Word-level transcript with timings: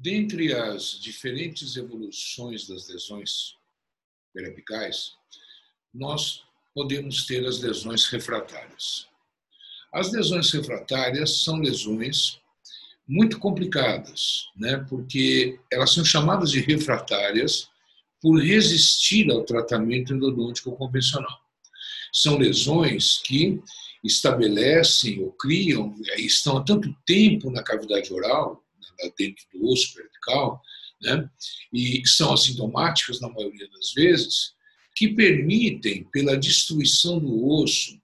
dentre 0.00 0.54
as 0.54 0.98
diferentes 0.98 1.76
evoluções 1.76 2.66
das 2.66 2.88
lesões 2.88 3.54
periapicais, 4.32 5.12
nós 5.92 6.42
podemos 6.74 7.26
ter 7.26 7.46
as 7.46 7.60
lesões 7.60 8.06
refratárias. 8.06 9.06
As 9.92 10.10
lesões 10.10 10.50
refratárias 10.52 11.42
são 11.42 11.58
lesões 11.58 12.40
muito 13.06 13.38
complicadas, 13.38 14.46
né? 14.56 14.78
porque 14.88 15.58
elas 15.70 15.92
são 15.92 16.04
chamadas 16.04 16.50
de 16.50 16.60
refratárias 16.60 17.68
por 18.22 18.40
resistir 18.40 19.30
ao 19.30 19.44
tratamento 19.44 20.14
endodôntico 20.14 20.76
convencional. 20.76 21.40
São 22.12 22.38
lesões 22.38 23.18
que 23.18 23.60
estabelecem 24.02 25.22
ou 25.22 25.32
criam, 25.32 25.94
estão 26.16 26.56
há 26.56 26.64
tanto 26.64 26.94
tempo 27.04 27.50
na 27.50 27.62
cavidade 27.62 28.12
oral, 28.12 28.64
dentro 29.16 29.44
do 29.52 29.68
osso 29.68 29.94
vertical, 29.94 30.62
né, 31.02 31.28
e 31.72 32.06
são 32.06 32.32
assintomáticas 32.32 33.20
na 33.20 33.28
maioria 33.28 33.68
das 33.70 33.92
vezes, 33.92 34.52
que 34.94 35.08
permitem, 35.08 36.04
pela 36.12 36.36
destruição 36.36 37.18
do 37.18 37.46
osso, 37.48 37.98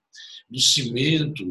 do 0.49 0.59
cimento 0.59 1.43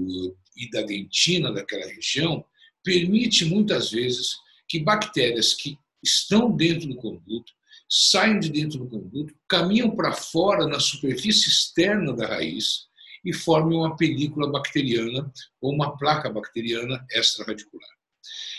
e 0.56 0.70
da 0.70 0.82
dentina 0.82 1.52
daquela 1.52 1.86
região, 1.86 2.44
permite 2.82 3.44
muitas 3.44 3.90
vezes 3.90 4.36
que 4.68 4.80
bactérias 4.80 5.54
que 5.54 5.78
estão 6.02 6.50
dentro 6.50 6.88
do 6.88 6.96
conduto 6.96 7.52
saem 7.88 8.40
de 8.40 8.50
dentro 8.50 8.80
do 8.80 8.88
conduto, 8.88 9.34
caminham 9.48 9.94
para 9.94 10.12
fora 10.12 10.66
na 10.66 10.80
superfície 10.80 11.48
externa 11.48 12.12
da 12.12 12.26
raiz 12.26 12.86
e 13.24 13.32
formem 13.32 13.78
uma 13.78 13.96
película 13.96 14.50
bacteriana 14.50 15.32
ou 15.60 15.72
uma 15.72 15.96
placa 15.96 16.30
bacteriana 16.30 17.04
extraradicular. 17.10 17.95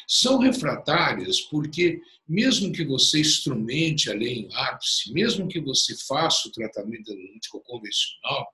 São 0.08 0.40
refratárias 0.40 1.42
porque, 1.42 2.02
mesmo 2.28 2.72
que 2.72 2.86
você 2.86 3.20
instrumente 3.20 4.10
a 4.10 4.14
lei 4.14 4.40
em 4.40 4.50
ápice, 4.54 5.12
mesmo 5.12 5.48
que 5.48 5.60
você 5.60 5.96
faça 6.08 6.48
o 6.48 6.52
tratamento 6.52 7.12
analítico 7.12 7.62
convencional, 7.62 8.48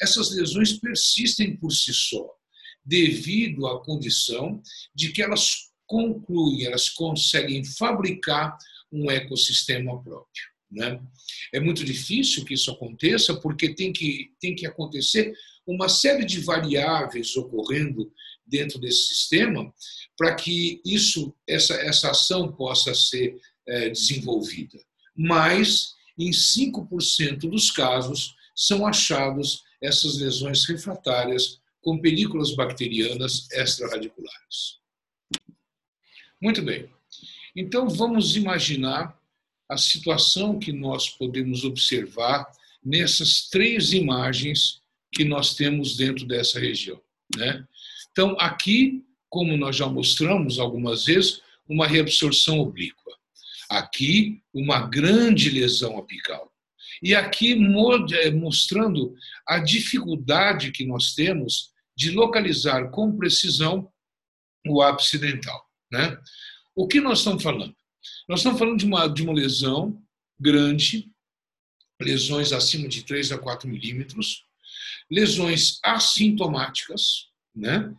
essas 0.00 0.34
lesões 0.34 0.72
persistem 0.74 1.56
por 1.56 1.70
si 1.70 1.92
só, 1.92 2.26
devido 2.84 3.66
à 3.66 3.82
condição 3.84 4.62
de 4.94 5.12
que 5.12 5.22
elas 5.22 5.66
concluem, 5.86 6.64
elas 6.64 6.88
conseguem 6.88 7.64
fabricar 7.64 8.56
um 8.92 9.10
ecossistema 9.10 10.02
próprio. 10.02 10.44
Né? 10.70 11.00
É 11.52 11.60
muito 11.60 11.84
difícil 11.84 12.44
que 12.44 12.54
isso 12.54 12.70
aconteça, 12.70 13.34
porque 13.40 13.74
tem 13.74 13.92
que, 13.92 14.32
tem 14.40 14.54
que 14.54 14.66
acontecer 14.66 15.32
uma 15.66 15.88
série 15.88 16.24
de 16.24 16.40
variáveis 16.40 17.36
ocorrendo 17.36 18.12
dentro 18.46 18.78
desse 18.78 19.06
sistema 19.08 19.72
para 20.16 20.34
que 20.34 20.80
isso, 20.84 21.34
essa, 21.46 21.74
essa 21.74 22.10
ação 22.10 22.52
possa 22.52 22.94
ser 22.94 23.38
é, 23.66 23.90
desenvolvida. 23.90 24.78
Mas, 25.14 25.94
em 26.18 26.30
5% 26.30 27.40
dos 27.50 27.70
casos, 27.70 28.34
são 28.54 28.86
achados 28.86 29.64
essas 29.82 30.18
lesões 30.18 30.64
refratárias 30.64 31.60
com 31.82 32.00
películas 32.00 32.54
bacterianas 32.54 33.48
extrarradiculares. 33.52 34.78
Muito 36.40 36.62
bem. 36.62 36.90
Então, 37.54 37.88
vamos 37.88 38.36
imaginar 38.36 39.18
a 39.68 39.76
situação 39.76 40.58
que 40.58 40.72
nós 40.72 41.08
podemos 41.08 41.64
observar 41.64 42.46
nessas 42.84 43.48
três 43.48 43.92
imagens 43.92 44.80
que 45.12 45.24
nós 45.24 45.54
temos 45.54 45.96
dentro 45.96 46.26
dessa 46.26 46.60
região. 46.60 47.00
Né? 47.36 47.66
Então, 48.16 48.34
aqui, 48.40 49.04
como 49.28 49.58
nós 49.58 49.76
já 49.76 49.86
mostramos 49.86 50.58
algumas 50.58 51.04
vezes, 51.04 51.42
uma 51.68 51.86
reabsorção 51.86 52.60
oblíqua. 52.60 53.12
Aqui, 53.68 54.42
uma 54.54 54.86
grande 54.86 55.50
lesão 55.50 55.98
apical. 55.98 56.50
E 57.02 57.14
aqui 57.14 57.52
é, 58.14 58.30
mostrando 58.30 59.14
a 59.46 59.58
dificuldade 59.58 60.72
que 60.72 60.86
nós 60.86 61.12
temos 61.12 61.74
de 61.94 62.10
localizar 62.10 62.90
com 62.90 63.14
precisão 63.14 63.92
o 64.66 64.80
ápice 64.80 65.18
dental. 65.18 65.62
Né? 65.92 66.18
O 66.74 66.88
que 66.88 67.02
nós 67.02 67.18
estamos 67.18 67.42
falando? 67.42 67.76
Nós 68.26 68.40
estamos 68.40 68.58
falando 68.58 68.78
de 68.78 68.86
uma, 68.86 69.08
de 69.08 69.22
uma 69.22 69.34
lesão 69.34 70.02
grande, 70.40 71.12
lesões 72.00 72.50
acima 72.50 72.88
de 72.88 73.02
3 73.04 73.32
a 73.32 73.38
4 73.38 73.68
milímetros, 73.68 74.46
lesões 75.10 75.78
assintomáticas, 75.84 77.26
né, 77.54 77.94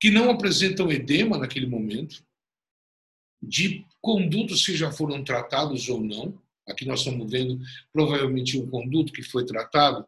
que 0.00 0.10
não 0.10 0.30
apresentam 0.30 0.90
edema 0.90 1.38
naquele 1.38 1.66
momento, 1.66 2.22
de 3.42 3.84
condutos 4.00 4.64
que 4.64 4.76
já 4.76 4.90
foram 4.90 5.22
tratados 5.22 5.88
ou 5.88 6.00
não. 6.02 6.40
Aqui 6.66 6.84
nós 6.84 7.00
estamos 7.00 7.30
vendo 7.30 7.58
provavelmente 7.92 8.58
um 8.58 8.68
conduto 8.68 9.12
que 9.12 9.22
foi 9.22 9.46
tratado 9.46 10.04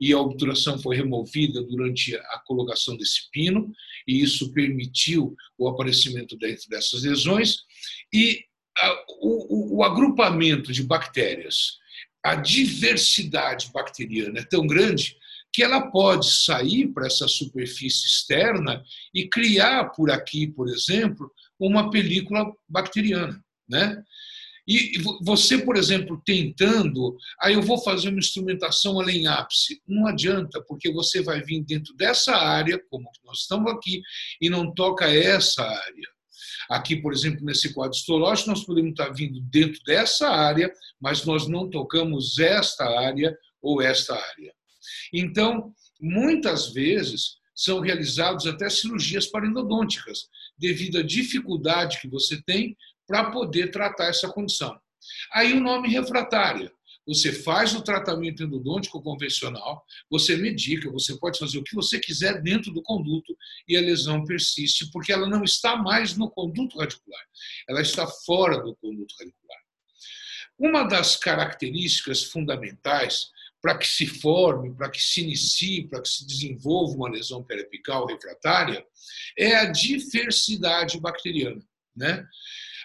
e 0.00 0.12
a 0.12 0.18
obturação 0.18 0.78
foi 0.78 0.96
removida 0.96 1.62
durante 1.62 2.14
a 2.14 2.42
colocação 2.46 2.96
desse 2.96 3.28
pino, 3.32 3.72
e 4.06 4.22
isso 4.22 4.52
permitiu 4.52 5.34
o 5.58 5.68
aparecimento 5.68 6.36
dessas 6.36 7.02
lesões. 7.02 7.64
E 8.12 8.44
a, 8.76 9.04
o, 9.20 9.78
o 9.78 9.82
agrupamento 9.82 10.72
de 10.72 10.84
bactérias, 10.84 11.78
a 12.22 12.36
diversidade 12.36 13.70
bacteriana 13.72 14.38
é 14.38 14.44
tão 14.44 14.66
grande 14.66 15.16
que 15.54 15.62
ela 15.62 15.88
pode 15.88 16.32
sair 16.32 16.88
para 16.88 17.06
essa 17.06 17.28
superfície 17.28 18.06
externa 18.06 18.82
e 19.14 19.28
criar 19.28 19.84
por 19.90 20.10
aqui, 20.10 20.48
por 20.48 20.68
exemplo, 20.68 21.30
uma 21.60 21.92
película 21.92 22.44
bacteriana, 22.68 23.40
né? 23.68 24.02
E 24.66 24.98
você, 25.22 25.58
por 25.58 25.76
exemplo, 25.76 26.20
tentando, 26.24 27.16
aí 27.40 27.54
eu 27.54 27.62
vou 27.62 27.78
fazer 27.78 28.08
uma 28.08 28.18
instrumentação 28.18 28.98
além 28.98 29.26
ápice. 29.26 29.80
Não 29.86 30.06
adianta, 30.06 30.60
porque 30.66 30.90
você 30.90 31.22
vai 31.22 31.42
vir 31.42 31.62
dentro 31.62 31.94
dessa 31.94 32.34
área, 32.34 32.82
como 32.90 33.08
nós 33.24 33.40
estamos 33.40 33.70
aqui, 33.70 34.02
e 34.40 34.48
não 34.48 34.74
toca 34.74 35.06
essa 35.06 35.62
área. 35.62 36.08
Aqui, 36.70 36.96
por 36.96 37.12
exemplo, 37.12 37.44
nesse 37.44 37.74
quadro 37.74 37.96
histológico, 37.96 38.50
nós 38.50 38.64
podemos 38.64 38.92
estar 38.92 39.10
vindo 39.12 39.38
dentro 39.42 39.78
dessa 39.84 40.30
área, 40.30 40.72
mas 40.98 41.26
nós 41.26 41.46
não 41.46 41.68
tocamos 41.68 42.38
esta 42.38 42.84
área 42.98 43.36
ou 43.62 43.82
esta 43.82 44.14
área. 44.14 44.53
Então, 45.12 45.74
muitas 46.00 46.72
vezes, 46.72 47.38
são 47.54 47.80
realizadas 47.80 48.46
até 48.46 48.68
cirurgias 48.68 49.26
parendodônticas, 49.26 50.28
devido 50.58 50.98
à 50.98 51.02
dificuldade 51.02 52.00
que 52.00 52.08
você 52.08 52.42
tem 52.42 52.76
para 53.06 53.30
poder 53.30 53.70
tratar 53.70 54.06
essa 54.06 54.28
condição. 54.28 54.78
Aí 55.32 55.52
o 55.52 55.60
nome 55.60 55.88
refratária. 55.88 56.72
Você 57.06 57.32
faz 57.32 57.74
o 57.74 57.82
tratamento 57.82 58.42
endodôntico 58.42 59.02
convencional, 59.02 59.84
você 60.10 60.36
medica, 60.36 60.90
você 60.90 61.14
pode 61.18 61.38
fazer 61.38 61.58
o 61.58 61.62
que 61.62 61.74
você 61.74 62.00
quiser 62.00 62.40
dentro 62.40 62.72
do 62.72 62.82
conduto 62.82 63.36
e 63.68 63.76
a 63.76 63.80
lesão 63.80 64.24
persiste, 64.24 64.90
porque 64.90 65.12
ela 65.12 65.28
não 65.28 65.44
está 65.44 65.76
mais 65.76 66.16
no 66.16 66.30
conduto 66.30 66.78
radicular, 66.78 67.22
ela 67.68 67.82
está 67.82 68.06
fora 68.06 68.56
do 68.56 68.74
conduto 68.76 69.14
radicular. 69.20 69.58
Uma 70.58 70.84
das 70.84 71.14
características 71.16 72.22
fundamentais 72.22 73.28
para 73.64 73.78
que 73.78 73.88
se 73.88 74.06
forme, 74.06 74.74
para 74.74 74.90
que 74.90 75.00
se 75.00 75.22
inicie, 75.22 75.88
para 75.88 76.02
que 76.02 76.08
se 76.10 76.26
desenvolva 76.26 76.96
uma 76.96 77.08
lesão 77.08 77.42
periapical 77.42 78.06
refratária, 78.06 78.84
é 79.38 79.56
a 79.56 79.64
diversidade 79.64 81.00
bacteriana. 81.00 81.62
Né? 81.96 82.26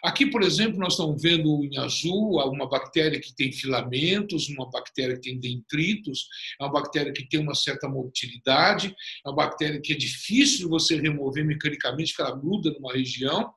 Aqui, 0.02 0.28
por 0.28 0.42
exemplo, 0.42 0.80
nós 0.80 0.94
estamos 0.94 1.22
vendo 1.22 1.66
em 1.66 1.78
azul 1.78 2.40
uma 2.50 2.70
bactéria 2.70 3.20
que 3.20 3.36
tem 3.36 3.52
filamentos, 3.52 4.48
uma 4.48 4.70
bactéria 4.70 5.16
que 5.16 5.24
tem 5.24 5.38
dentritos, 5.38 6.30
é 6.58 6.64
uma 6.64 6.72
bactéria 6.72 7.12
que 7.12 7.28
tem 7.28 7.42
uma 7.42 7.56
certa 7.56 7.90
motilidade, 7.90 8.96
é 9.26 9.30
uma 9.30 9.36
bactéria 9.36 9.82
que 9.82 9.92
é 9.92 9.98
difícil 9.98 10.60
de 10.60 10.68
você 10.68 10.96
remover 10.96 11.46
mecanicamente, 11.46 12.16
que 12.16 12.22
ela 12.22 12.38
gruda 12.38 12.72
numa 12.72 12.94
região. 12.94 13.54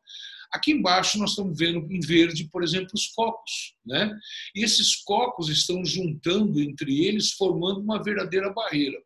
Aqui 0.53 0.73
embaixo 0.73 1.19
nós 1.19 1.31
estamos 1.31 1.59
vendo 1.59 1.91
em 1.91 2.01
verde, 2.01 2.49
por 2.53 2.63
exemplo, 2.63 2.91
os 2.95 3.07
cocos. 3.09 3.75
Né? 3.85 4.15
E 4.55 4.63
esses 4.63 4.97
cocos 4.97 5.49
estão 5.49 5.85
juntando 5.85 6.61
entre 6.61 7.05
eles, 7.05 7.33
formando 7.33 7.81
uma 7.81 8.03
verdadeira 8.03 8.53
barreira. 8.53 8.99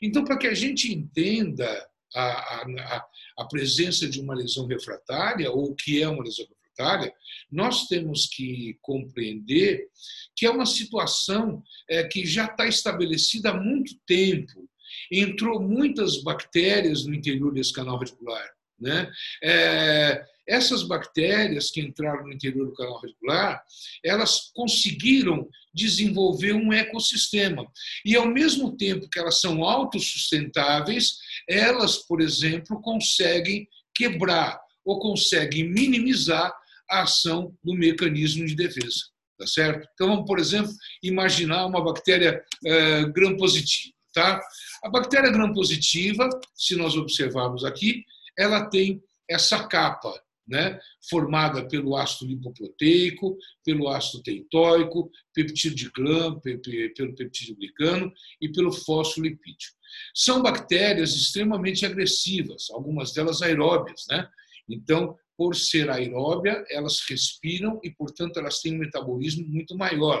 Então, 0.00 0.24
para 0.24 0.38
que 0.38 0.46
a 0.46 0.54
gente 0.54 0.92
entenda 0.92 1.86
a, 2.14 2.22
a, 2.22 3.06
a 3.38 3.44
presença 3.44 4.08
de 4.08 4.20
uma 4.20 4.34
lesão 4.34 4.66
refratária, 4.66 5.50
ou 5.50 5.70
o 5.70 5.74
que 5.74 6.02
é 6.02 6.08
uma 6.08 6.24
lesão 6.24 6.46
refratária, 6.46 7.12
nós 7.50 7.86
temos 7.86 8.26
que 8.26 8.78
compreender 8.80 9.88
que 10.34 10.46
é 10.46 10.50
uma 10.50 10.66
situação 10.66 11.62
é, 11.88 12.04
que 12.04 12.24
já 12.24 12.46
está 12.46 12.66
estabelecida 12.66 13.50
há 13.50 13.54
muito 13.54 13.94
tempo. 14.06 14.68
Entrou 15.10 15.60
muitas 15.60 16.22
bactérias 16.22 17.04
no 17.04 17.14
interior 17.14 17.52
desse 17.52 17.72
canal 17.72 17.98
radicular. 17.98 18.57
Né? 18.80 19.10
É, 19.42 20.24
essas 20.48 20.82
bactérias 20.82 21.70
que 21.70 21.80
entraram 21.80 22.24
no 22.24 22.32
interior 22.32 22.66
do 22.66 22.74
canal 22.74 23.00
radicular, 23.00 23.62
elas 24.02 24.50
conseguiram 24.54 25.46
desenvolver 25.74 26.54
um 26.54 26.72
ecossistema. 26.72 27.66
E, 28.04 28.16
ao 28.16 28.26
mesmo 28.26 28.76
tempo 28.76 29.08
que 29.10 29.18
elas 29.18 29.40
são 29.40 29.62
autossustentáveis, 29.62 31.18
elas, 31.48 31.98
por 31.98 32.20
exemplo, 32.20 32.80
conseguem 32.80 33.68
quebrar 33.94 34.58
ou 34.84 34.98
conseguem 34.98 35.68
minimizar 35.68 36.52
a 36.90 37.02
ação 37.02 37.54
do 37.62 37.74
mecanismo 37.74 38.46
de 38.46 38.54
defesa. 38.54 39.04
Tá 39.38 39.46
certo? 39.46 39.88
Então, 39.94 40.08
vamos, 40.08 40.26
por 40.26 40.38
exemplo, 40.38 40.72
imaginar 41.02 41.66
uma 41.66 41.84
bactéria 41.84 42.42
é, 42.64 43.04
gram-positiva. 43.04 43.94
Tá? 44.12 44.40
A 44.82 44.88
bactéria 44.88 45.30
gram-positiva, 45.30 46.28
se 46.56 46.74
nós 46.74 46.96
observarmos 46.96 47.64
aqui, 47.64 48.04
ela 48.38 48.66
tem 48.66 49.02
essa 49.28 49.66
capa 49.66 50.14
né, 50.48 50.80
formada 51.10 51.68
pelo 51.68 51.94
ácido 51.94 52.30
lipoproteico, 52.30 53.36
pelo 53.62 53.88
ácido 53.88 54.22
teitóico, 54.22 55.10
peptídeo 55.34 55.76
de 55.76 55.90
pelo 55.92 57.14
peptídeo 57.14 57.56
glicano 57.56 58.10
e 58.40 58.48
pelo 58.50 58.72
fosfolipídio. 58.72 59.70
São 60.14 60.42
bactérias 60.42 61.14
extremamente 61.14 61.84
agressivas, 61.84 62.70
algumas 62.70 63.12
delas 63.12 63.42
aeróbias. 63.42 64.06
Né? 64.08 64.26
Então, 64.68 65.14
por 65.36 65.54
ser 65.54 65.88
aeróbia, 65.90 66.64
elas 66.68 67.00
respiram 67.08 67.78
e, 67.84 67.90
portanto, 67.90 68.38
elas 68.38 68.60
têm 68.60 68.74
um 68.74 68.78
metabolismo 68.78 69.46
muito 69.46 69.76
maior. 69.76 70.20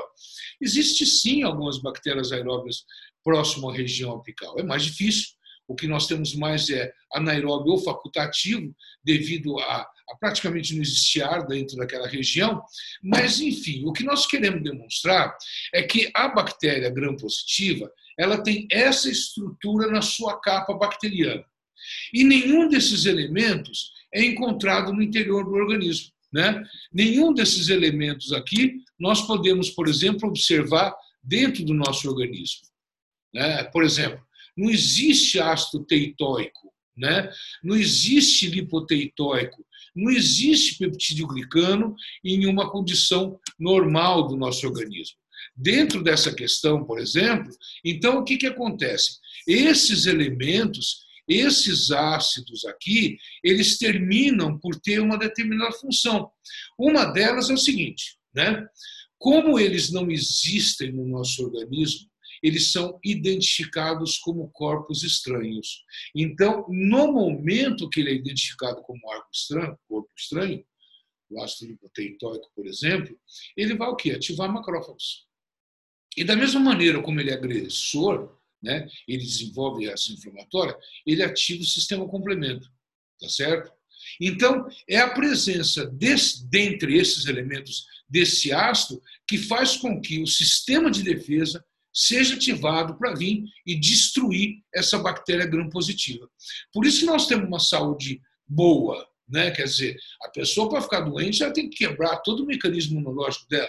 Existe 0.60 1.04
sim 1.06 1.42
algumas 1.42 1.80
bactérias 1.80 2.30
aeróbias 2.32 2.84
próximo 3.24 3.68
à 3.68 3.74
região 3.74 4.12
apical. 4.12 4.58
É 4.58 4.62
mais 4.62 4.84
difícil. 4.84 5.37
O 5.68 5.74
que 5.74 5.86
nós 5.86 6.06
temos 6.06 6.34
mais 6.34 6.70
é 6.70 6.90
anaeróbio 7.12 7.72
ou 7.72 7.78
facultativo, 7.78 8.74
devido 9.04 9.58
a, 9.60 9.86
a 10.10 10.16
praticamente 10.18 10.74
não 10.74 10.82
existir 10.82 11.22
ar 11.22 11.46
dentro 11.46 11.76
daquela 11.76 12.08
região. 12.08 12.62
Mas, 13.02 13.40
enfim, 13.40 13.84
o 13.84 13.92
que 13.92 14.02
nós 14.02 14.26
queremos 14.26 14.62
demonstrar 14.62 15.36
é 15.74 15.82
que 15.82 16.10
a 16.14 16.28
bactéria 16.28 16.90
gram-positiva 16.90 17.90
ela 18.18 18.42
tem 18.42 18.66
essa 18.72 19.08
estrutura 19.08 19.90
na 19.90 20.02
sua 20.02 20.40
capa 20.40 20.74
bacteriana. 20.74 21.44
E 22.12 22.24
nenhum 22.24 22.68
desses 22.68 23.06
elementos 23.06 23.92
é 24.12 24.24
encontrado 24.24 24.92
no 24.92 25.02
interior 25.02 25.44
do 25.44 25.52
organismo. 25.52 26.10
Né? 26.32 26.62
Nenhum 26.92 27.32
desses 27.32 27.68
elementos 27.68 28.32
aqui 28.32 28.82
nós 28.98 29.22
podemos, 29.22 29.70
por 29.70 29.88
exemplo, 29.88 30.28
observar 30.28 30.94
dentro 31.22 31.64
do 31.64 31.72
nosso 31.72 32.08
organismo. 32.08 32.66
Né? 33.32 33.64
Por 33.64 33.84
exemplo, 33.84 34.20
não 34.58 34.68
existe 34.68 35.38
ácido 35.38 35.84
teitóico, 35.84 36.74
né? 36.96 37.30
não 37.62 37.76
existe 37.76 38.48
lipoteitóico, 38.48 39.64
não 39.94 40.10
existe 40.10 40.78
peptídeo 40.78 41.28
glicano 41.28 41.94
em 42.24 42.44
uma 42.46 42.70
condição 42.70 43.38
normal 43.58 44.26
do 44.26 44.36
nosso 44.36 44.66
organismo. 44.66 45.16
Dentro 45.56 46.02
dessa 46.02 46.34
questão, 46.34 46.84
por 46.84 46.98
exemplo, 46.98 47.52
então 47.84 48.18
o 48.18 48.24
que, 48.24 48.36
que 48.36 48.46
acontece? 48.46 49.18
Esses 49.46 50.06
elementos, 50.06 51.04
esses 51.28 51.90
ácidos 51.92 52.64
aqui, 52.64 53.16
eles 53.44 53.78
terminam 53.78 54.58
por 54.58 54.74
ter 54.80 55.00
uma 55.00 55.18
determinada 55.18 55.72
função. 55.72 56.30
Uma 56.78 57.04
delas 57.06 57.50
é 57.50 57.54
o 57.54 57.58
seguinte, 57.58 58.16
né? 58.34 58.66
Como 59.18 59.58
eles 59.58 59.90
não 59.90 60.10
existem 60.10 60.92
no 60.92 61.06
nosso 61.06 61.44
organismo, 61.44 62.07
eles 62.42 62.72
são 62.72 62.98
identificados 63.04 64.18
como 64.18 64.50
corpos 64.50 65.02
estranhos. 65.02 65.84
Então, 66.14 66.66
no 66.68 67.12
momento 67.12 67.88
que 67.88 68.00
ele 68.00 68.10
é 68.10 68.14
identificado 68.14 68.82
como 68.82 69.00
estranho, 69.32 69.78
corpo 69.88 70.10
estranho 70.16 70.64
o 71.30 71.42
ácido 71.42 71.70
lipoteitóico, 71.70 72.50
por 72.54 72.66
exemplo, 72.66 73.18
ele 73.56 73.74
vai 73.74 73.88
o 73.88 73.96
quê? 73.96 74.12
Ativar 74.12 74.50
macrófagos. 74.50 75.26
E 76.16 76.24
da 76.24 76.34
mesma 76.34 76.60
maneira 76.60 77.02
como 77.02 77.20
ele 77.20 77.30
é 77.30 77.34
agressor, 77.34 78.36
né, 78.62 78.88
ele 79.06 79.22
desenvolve 79.22 79.84
reação 79.84 80.14
inflamatória, 80.14 80.76
ele 81.06 81.22
ativa 81.22 81.62
o 81.62 81.66
sistema 81.66 82.08
complemento, 82.08 82.68
tá 83.20 83.28
certo? 83.28 83.70
Então, 84.20 84.66
é 84.88 84.98
a 84.98 85.12
presença 85.12 85.86
desse, 85.86 86.48
dentre 86.48 86.96
esses 86.96 87.26
elementos 87.26 87.86
desse 88.08 88.52
ácido 88.52 89.02
que 89.28 89.38
faz 89.38 89.76
com 89.76 90.00
que 90.00 90.22
o 90.22 90.26
sistema 90.26 90.90
de 90.90 91.02
defesa 91.02 91.64
seja 91.98 92.36
ativado 92.36 92.96
para 92.96 93.12
vir 93.12 93.42
e 93.66 93.74
destruir 93.74 94.62
essa 94.72 95.00
bactéria 95.00 95.44
gram-positiva. 95.44 96.30
Por 96.72 96.86
isso 96.86 97.04
nós 97.04 97.26
temos 97.26 97.48
uma 97.48 97.58
saúde 97.58 98.22
boa, 98.46 99.04
né? 99.28 99.50
Quer 99.50 99.64
dizer, 99.64 99.96
a 100.22 100.28
pessoa 100.28 100.68
para 100.68 100.80
ficar 100.80 101.00
doente 101.00 101.42
ela 101.42 101.52
tem 101.52 101.68
que 101.68 101.78
quebrar 101.78 102.18
todo 102.18 102.44
o 102.44 102.46
mecanismo 102.46 103.00
imunológico 103.00 103.48
dela, 103.48 103.68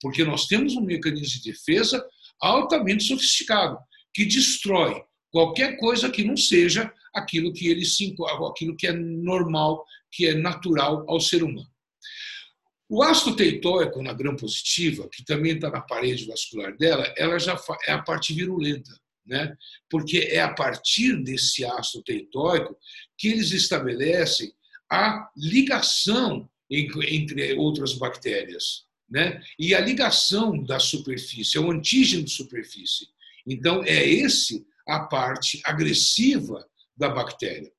porque 0.00 0.24
nós 0.24 0.46
temos 0.46 0.74
um 0.74 0.80
mecanismo 0.80 1.40
de 1.40 1.52
defesa 1.52 2.04
altamente 2.40 3.04
sofisticado 3.04 3.78
que 4.12 4.24
destrói 4.24 5.00
qualquer 5.30 5.76
coisa 5.76 6.10
que 6.10 6.24
não 6.24 6.36
seja 6.36 6.92
aquilo 7.14 7.52
que 7.52 7.68
ele 7.68 7.84
se, 7.84 8.12
aquilo 8.50 8.76
que 8.76 8.88
é 8.88 8.92
normal, 8.92 9.84
que 10.10 10.26
é 10.26 10.34
natural 10.34 11.04
ao 11.08 11.20
ser 11.20 11.44
humano. 11.44 11.70
O 12.88 13.02
ácido 13.02 13.36
teitóico 13.36 14.02
na 14.02 14.14
gram-positiva, 14.14 15.08
que 15.12 15.22
também 15.24 15.54
está 15.54 15.70
na 15.70 15.80
parede 15.80 16.26
vascular 16.26 16.74
dela, 16.76 17.12
ela 17.18 17.38
já 17.38 17.60
é 17.86 17.92
a 17.92 18.02
parte 18.02 18.32
virulenta, 18.32 18.98
né? 19.26 19.54
porque 19.90 20.18
é 20.18 20.40
a 20.40 20.54
partir 20.54 21.22
desse 21.22 21.64
ácido 21.66 22.02
teitóico 22.02 22.76
que 23.16 23.28
eles 23.28 23.52
estabelecem 23.52 24.52
a 24.90 25.28
ligação 25.36 26.48
entre 26.70 27.54
outras 27.54 27.92
bactérias. 27.92 28.86
Né? 29.08 29.42
E 29.58 29.74
a 29.74 29.80
ligação 29.80 30.62
da 30.62 30.78
superfície, 30.78 31.58
é 31.58 31.60
o 31.60 31.70
antígeno 31.70 32.24
de 32.24 32.30
superfície. 32.30 33.08
Então, 33.46 33.82
é 33.84 34.06
esse 34.06 34.66
a 34.86 35.00
parte 35.00 35.60
agressiva 35.64 36.66
da 36.96 37.10
bactéria. 37.10 37.70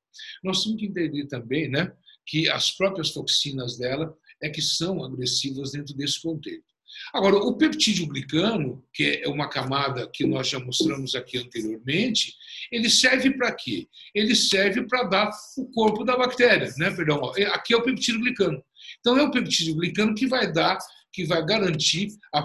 Nós 0.42 0.62
temos 0.62 0.78
que 0.78 0.86
entender 0.86 1.26
também 1.26 1.68
né, 1.68 1.92
que 2.24 2.48
as 2.48 2.70
próprias 2.70 3.10
toxinas 3.10 3.76
dela 3.76 4.16
é 4.42 4.48
que 4.48 4.62
são 4.62 5.04
agressivas 5.04 5.72
dentro 5.72 5.94
desse 5.94 6.20
contexto. 6.20 6.70
Agora, 7.12 7.36
o 7.36 7.56
peptídeo 7.56 8.06
glicano, 8.06 8.84
que 8.92 9.22
é 9.24 9.28
uma 9.28 9.48
camada 9.48 10.08
que 10.12 10.26
nós 10.26 10.48
já 10.48 10.58
mostramos 10.58 11.14
aqui 11.14 11.38
anteriormente, 11.38 12.34
ele 12.70 12.90
serve 12.90 13.30
para 13.30 13.52
quê? 13.52 13.88
Ele 14.14 14.34
serve 14.34 14.86
para 14.86 15.04
dar 15.04 15.30
o 15.56 15.66
corpo 15.70 16.04
da 16.04 16.16
bactéria, 16.16 16.72
né? 16.76 16.90
Perdão, 16.90 17.32
aqui 17.52 17.74
é 17.74 17.76
o 17.76 17.82
peptídeo 17.82 18.20
glicano. 18.20 18.62
Então 19.00 19.18
é 19.18 19.22
o 19.22 19.30
peptídeo 19.30 19.76
glicano 19.76 20.14
que 20.14 20.26
vai 20.26 20.52
dar, 20.52 20.78
que 21.12 21.24
vai 21.24 21.44
garantir 21.44 22.08
a, 22.32 22.40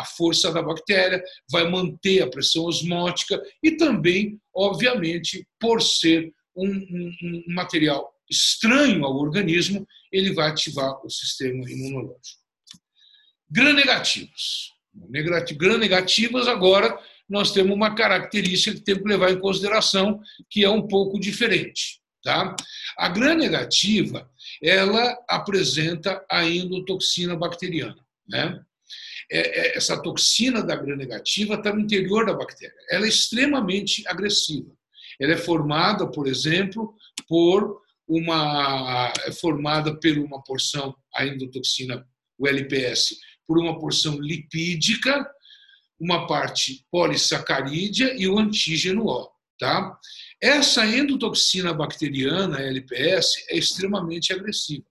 a 0.00 0.04
força 0.16 0.52
da 0.52 0.62
bactéria, 0.62 1.22
vai 1.50 1.68
manter 1.70 2.22
a 2.22 2.30
pressão 2.30 2.64
osmótica 2.64 3.40
e 3.62 3.72
também, 3.72 4.40
obviamente, 4.54 5.46
por 5.60 5.80
ser 5.80 6.32
um, 6.56 6.68
um, 6.68 7.12
um 7.22 7.54
material 7.54 8.12
estranho 8.30 9.04
ao 9.04 9.16
organismo, 9.16 9.86
ele 10.12 10.32
vai 10.32 10.50
ativar 10.50 11.04
o 11.04 11.10
sistema 11.10 11.70
imunológico. 11.70 12.38
Gram-negativos. 13.50 14.74
Gram-negativas, 15.56 16.48
agora, 16.48 16.98
nós 17.28 17.52
temos 17.52 17.74
uma 17.74 17.94
característica 17.94 18.76
que 18.76 18.82
temos 18.82 19.02
que 19.02 19.08
levar 19.08 19.30
em 19.30 19.40
consideração, 19.40 20.20
que 20.50 20.64
é 20.64 20.70
um 20.70 20.86
pouco 20.86 21.18
diferente. 21.20 22.00
Tá? 22.22 22.56
A 22.96 23.08
gram-negativa, 23.08 24.28
ela 24.62 25.16
apresenta 25.28 26.24
a 26.30 26.44
endotoxina 26.44 27.36
bacteriana. 27.36 27.96
Né? 28.28 28.60
É, 29.30 29.38
é, 29.38 29.76
essa 29.76 30.02
toxina 30.02 30.62
da 30.62 30.74
gram-negativa 30.74 31.54
está 31.54 31.72
no 31.72 31.80
interior 31.80 32.26
da 32.26 32.32
bactéria. 32.32 32.74
Ela 32.90 33.06
é 33.06 33.08
extremamente 33.08 34.06
agressiva. 34.06 34.70
Ela 35.20 35.32
é 35.34 35.36
formada, 35.36 36.10
por 36.10 36.26
exemplo, 36.26 36.94
por 37.28 37.82
uma 38.08 39.12
é 39.26 39.32
formada 39.32 39.94
por 40.00 40.18
uma 40.18 40.42
porção 40.42 40.96
a 41.14 41.26
endotoxina, 41.26 42.06
o 42.38 42.48
LPS, 42.48 43.16
por 43.46 43.58
uma 43.58 43.78
porção 43.78 44.18
lipídica, 44.18 45.28
uma 46.00 46.26
parte 46.26 46.86
polissacarídea 46.90 48.14
e 48.16 48.26
o 48.26 48.38
antígeno 48.38 49.06
O. 49.06 49.30
Tá? 49.58 49.98
Essa 50.40 50.86
endotoxina 50.86 51.74
bacteriana, 51.74 52.60
LPS, 52.60 53.46
é 53.50 53.58
extremamente 53.58 54.32
agressiva. 54.32 54.84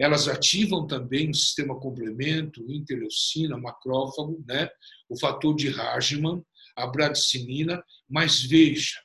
Elas 0.00 0.26
ativam 0.26 0.86
também 0.86 1.30
o 1.30 1.34
sistema 1.34 1.78
complemento, 1.78 2.64
interleucina, 2.68 3.56
macrófago, 3.56 4.42
né? 4.46 4.68
o 5.08 5.18
fator 5.18 5.54
de 5.54 5.68
Hagman, 5.68 6.44
a 6.76 6.86
bradicinina, 6.86 7.82
mas 8.08 8.42
veja, 8.42 8.98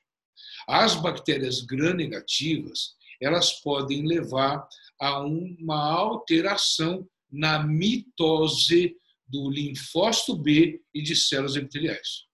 as 0.67 0.95
bactérias 0.95 1.61
gram-negativas, 1.61 2.96
elas 3.21 3.61
podem 3.61 4.05
levar 4.05 4.67
a 4.99 5.21
uma 5.21 5.91
alteração 5.91 7.07
na 7.31 7.63
mitose 7.63 8.95
do 9.27 9.49
linfócito 9.49 10.35
B 10.35 10.81
e 10.93 11.01
de 11.01 11.15
células 11.15 11.55
epiteliais. 11.55 12.27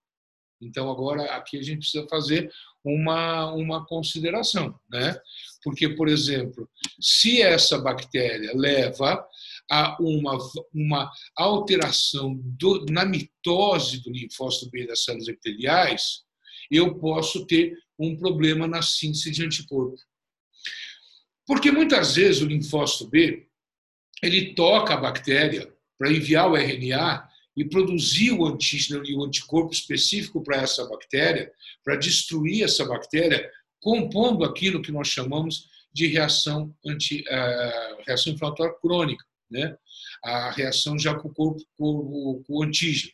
Então, 0.62 0.90
agora, 0.90 1.24
aqui 1.36 1.58
a 1.58 1.62
gente 1.62 1.80
precisa 1.80 2.08
fazer 2.08 2.52
uma, 2.84 3.52
uma 3.54 3.86
consideração, 3.86 4.78
né? 4.90 5.16
Porque, 5.64 5.90
por 5.90 6.08
exemplo, 6.08 6.70
se 7.00 7.42
essa 7.42 7.78
bactéria 7.80 8.52
leva 8.56 9.26
a 9.70 9.98
uma, 10.02 10.38
uma 10.74 11.12
alteração 11.36 12.40
do, 12.44 12.86
na 12.90 13.06
mitose 13.06 14.02
do 14.02 14.12
linfócito 14.12 14.70
B 14.70 14.86
das 14.86 15.04
células 15.04 15.28
epiteliais, 15.28 16.24
eu 16.70 16.98
posso 17.00 17.46
ter 17.46 17.78
um 17.98 18.18
problema 18.18 18.68
na 18.68 18.82
síntese 18.82 19.32
de 19.32 19.46
anticorpo. 19.46 19.98
Porque 21.46 21.72
muitas 21.72 22.16
vezes 22.16 22.42
o 22.42 22.48
linfócito 22.48 23.08
B 23.10 23.48
ele 24.22 24.54
toca 24.54 24.94
a 24.94 24.98
bactéria 24.98 25.72
para 25.98 26.12
enviar 26.12 26.50
o 26.50 26.56
RNA 26.56 27.28
e 27.56 27.66
produzir 27.66 28.32
o 28.32 28.46
antígeno 28.46 29.06
e 29.06 29.16
o 29.16 29.24
anticorpo 29.24 29.74
específico 29.74 30.42
para 30.42 30.62
essa 30.62 30.86
bactéria, 30.88 31.52
para 31.84 31.96
destruir 31.96 32.64
essa 32.64 32.86
bactéria, 32.86 33.50
compondo 33.80 34.44
aquilo 34.44 34.82
que 34.82 34.92
nós 34.92 35.08
chamamos 35.08 35.70
de 35.94 36.08
reação, 36.08 36.74
anti, 36.86 37.22
uh, 37.22 38.04
reação 38.08 38.34
inflamatória 38.34 38.74
crônica, 38.82 39.24
né? 39.52 39.78
a 40.24 40.52
reação 40.52 40.98
já 40.98 41.14
com 41.14 41.28
o 41.28 41.34
corpo, 41.34 41.64
com 41.78 42.44
o 42.48 42.64
antígeno. 42.64 43.14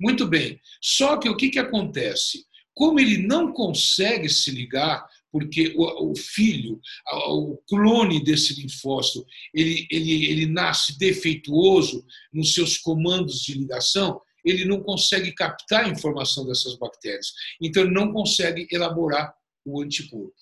Muito 0.00 0.26
bem, 0.26 0.60
só 0.80 1.16
que 1.18 1.28
o 1.28 1.36
que, 1.36 1.50
que 1.50 1.58
acontece? 1.58 2.44
Como 2.74 2.98
ele 2.98 3.18
não 3.18 3.52
consegue 3.52 4.28
se 4.28 4.50
ligar, 4.50 5.08
porque 5.30 5.74
o, 5.76 6.12
o 6.12 6.16
filho, 6.16 6.80
o 7.28 7.58
clone 7.68 8.22
desse 8.22 8.60
linfócito, 8.60 9.26
ele, 9.52 9.86
ele, 9.90 10.26
ele 10.30 10.46
nasce 10.46 10.98
defeituoso 10.98 12.04
nos 12.32 12.54
seus 12.54 12.78
comandos 12.78 13.40
de 13.40 13.54
ligação, 13.54 14.20
ele 14.44 14.64
não 14.64 14.80
consegue 14.80 15.32
captar 15.32 15.84
a 15.84 15.88
informação 15.88 16.46
dessas 16.46 16.76
bactérias. 16.78 17.32
Então, 17.60 17.82
ele 17.82 17.92
não 17.92 18.12
consegue 18.12 18.66
elaborar 18.70 19.34
o 19.64 19.82
anticorpo. 19.82 20.34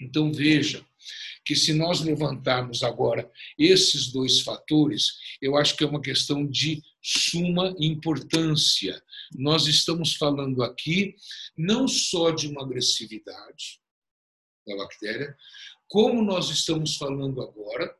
Então, 0.00 0.32
veja 0.32 0.84
que 1.44 1.54
se 1.54 1.72
nós 1.72 2.00
levantarmos 2.00 2.82
agora 2.82 3.30
esses 3.58 4.12
dois 4.12 4.40
fatores, 4.40 5.12
eu 5.40 5.56
acho 5.56 5.76
que 5.76 5.84
é 5.84 5.86
uma 5.86 6.00
questão 6.00 6.46
de 6.46 6.82
suma 7.02 7.74
importância. 7.78 9.02
Nós 9.34 9.66
estamos 9.66 10.14
falando 10.14 10.62
aqui 10.62 11.14
não 11.56 11.88
só 11.88 12.30
de 12.30 12.48
uma 12.48 12.62
agressividade 12.62 13.80
da 14.66 14.76
bactéria, 14.76 15.36
como 15.88 16.22
nós 16.22 16.50
estamos 16.50 16.96
falando 16.96 17.40
agora 17.42 17.94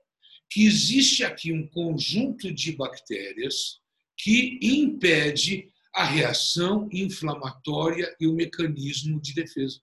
que 0.51 0.65
existe 0.65 1.25
aqui 1.25 1.53
um 1.53 1.67
conjunto 1.69 2.53
de 2.53 2.73
bactérias 2.73 3.81
que 4.17 4.59
impede 4.63 5.73
a 5.95 6.05
reação 6.05 6.89
inflamatória 6.93 8.15
e 8.21 8.27
o 8.27 8.35
mecanismo 8.35 9.21
de 9.21 9.35
defesa. 9.35 9.81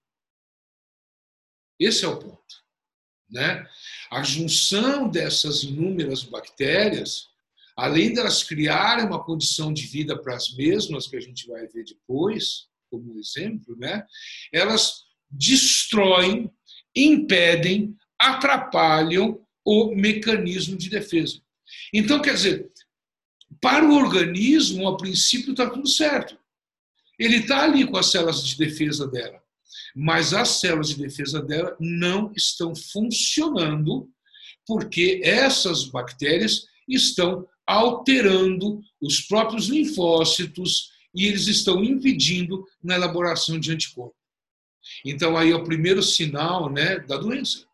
Esse 1.79 2.05
é 2.05 2.07
o 2.07 2.17
ponto. 2.17 2.64
Né? 3.29 3.65
A 4.11 4.23
junção 4.23 5.09
dessas 5.09 5.63
inúmeras 5.63 6.23
bactérias, 6.23 7.27
além 7.75 8.13
delas 8.13 8.43
criarem 8.43 9.05
uma 9.05 9.23
condição 9.23 9.73
de 9.73 9.85
vida 9.85 10.17
para 10.17 10.35
as 10.35 10.53
mesmas, 10.55 11.07
que 11.07 11.17
a 11.17 11.21
gente 11.21 11.47
vai 11.47 11.67
ver 11.67 11.83
depois, 11.85 12.67
como 12.89 13.17
exemplo, 13.17 13.75
né? 13.77 14.05
elas 14.53 15.03
destroem, 15.29 16.49
impedem, 16.95 17.95
atrapalham 18.19 19.45
o 19.65 19.93
mecanismo 19.95 20.77
de 20.77 20.89
defesa. 20.89 21.41
Então, 21.91 22.21
quer 22.21 22.35
dizer, 22.35 22.71
para 23.59 23.83
o 23.83 23.95
organismo, 23.95 24.87
a 24.87 24.95
princípio 24.95 25.51
está 25.51 25.69
tudo 25.69 25.87
certo. 25.87 26.37
Ele 27.17 27.37
está 27.37 27.63
ali 27.63 27.87
com 27.87 27.97
as 27.97 28.11
células 28.11 28.45
de 28.45 28.57
defesa 28.57 29.07
dela 29.07 29.44
mas 29.95 30.33
as 30.33 30.59
células 30.59 30.89
de 30.89 30.97
defesa 30.97 31.41
dela 31.41 31.75
não 31.79 32.31
estão 32.35 32.73
funcionando 32.75 34.09
porque 34.65 35.21
essas 35.23 35.85
bactérias 35.85 36.65
estão 36.87 37.47
alterando 37.65 38.79
os 39.01 39.21
próprios 39.21 39.67
linfócitos 39.67 40.91
e 41.13 41.27
eles 41.27 41.47
estão 41.47 41.83
impedindo 41.83 42.65
na 42.83 42.95
elaboração 42.95 43.59
de 43.59 43.71
anticorpos. 43.71 44.17
Então 45.03 45.37
aí 45.37 45.51
é 45.51 45.55
o 45.55 45.63
primeiro 45.63 46.03
sinal, 46.03 46.69
né, 46.69 46.99
da 46.99 47.17
doença. 47.17 47.65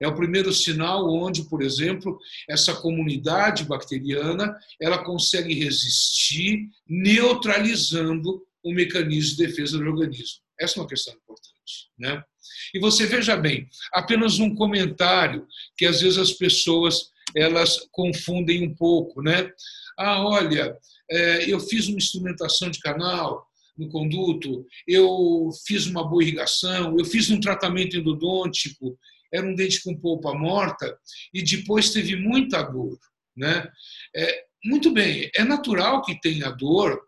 É 0.00 0.06
o 0.06 0.14
primeiro 0.14 0.52
sinal 0.52 1.12
onde, 1.12 1.44
por 1.44 1.60
exemplo, 1.60 2.18
essa 2.48 2.74
comunidade 2.74 3.64
bacteriana, 3.64 4.56
ela 4.80 5.04
consegue 5.04 5.54
resistir 5.54 6.68
neutralizando 6.88 8.42
o 8.62 8.72
mecanismo 8.72 9.36
de 9.36 9.46
defesa 9.46 9.76
do 9.76 9.84
organismo. 9.84 10.40
Essa 10.60 10.78
é 10.78 10.82
uma 10.82 10.88
questão 10.88 11.14
importante. 11.14 11.48
Né? 11.98 12.22
E 12.74 12.78
você 12.78 13.06
veja 13.06 13.36
bem, 13.36 13.68
apenas 13.92 14.38
um 14.38 14.54
comentário 14.54 15.46
que 15.76 15.86
às 15.86 16.00
vezes 16.00 16.18
as 16.18 16.32
pessoas 16.32 17.10
elas 17.36 17.86
confundem 17.92 18.66
um 18.66 18.74
pouco, 18.74 19.22
né? 19.22 19.50
Ah, 19.98 20.24
olha, 20.24 20.76
é, 21.10 21.50
eu 21.50 21.60
fiz 21.60 21.88
uma 21.88 21.98
instrumentação 21.98 22.70
de 22.70 22.80
canal 22.80 23.46
no 23.76 23.88
conduto, 23.88 24.66
eu 24.86 25.50
fiz 25.66 25.86
uma 25.86 26.08
boa 26.08 26.22
irrigação, 26.22 26.96
eu 26.98 27.04
fiz 27.04 27.30
um 27.30 27.40
tratamento 27.40 27.96
endodôntico, 27.96 28.98
era 29.32 29.46
um 29.46 29.54
dente 29.54 29.82
com 29.82 29.98
polpa 29.98 30.34
morta 30.34 30.98
e 31.32 31.42
depois 31.42 31.90
teve 31.90 32.16
muita 32.16 32.62
dor, 32.62 32.98
né? 33.36 33.68
É, 34.16 34.44
muito 34.64 34.90
bem, 34.90 35.30
é 35.34 35.44
natural 35.44 36.02
que 36.02 36.20
tenha 36.20 36.50
dor, 36.50 37.00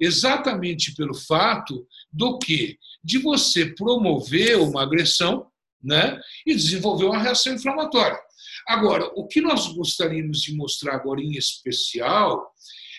exatamente 0.00 0.94
pelo 0.94 1.14
fato 1.14 1.86
do 2.12 2.38
que 2.38 2.78
de 3.02 3.18
você 3.18 3.66
promover 3.66 4.58
uma 4.58 4.82
agressão, 4.82 5.46
né, 5.82 6.20
e 6.44 6.54
desenvolver 6.54 7.04
uma 7.04 7.22
reação 7.22 7.54
inflamatória. 7.54 8.18
Agora, 8.66 9.06
o 9.14 9.26
que 9.26 9.40
nós 9.40 9.68
gostaríamos 9.68 10.42
de 10.42 10.54
mostrar 10.54 10.96
agora 10.96 11.20
em 11.20 11.36
especial 11.36 12.52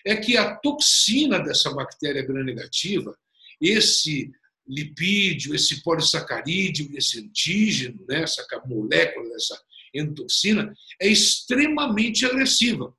é 0.06 0.16
que 0.16 0.38
a 0.38 0.56
toxina 0.56 1.40
dessa 1.40 1.74
bactéria 1.74 2.26
gram-negativa, 2.26 3.16
esse 3.60 4.32
lipídio, 4.68 5.54
esse 5.54 5.84
polissacarídeo, 5.84 6.90
esse 6.96 7.20
antígeno, 7.20 8.06
né, 8.08 8.24
essa 8.24 8.46
molécula 8.66 9.30
dessa 9.30 9.60
endotoxina, 9.94 10.74
é 11.02 11.08
extremamente 11.08 12.26
agressiva. 12.26 12.94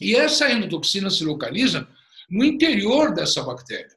E 0.00 0.14
essa 0.14 0.50
endotoxina 0.50 1.10
se 1.10 1.24
localiza 1.24 1.88
no 2.32 2.42
interior 2.42 3.14
dessa 3.14 3.42
bactéria. 3.42 3.94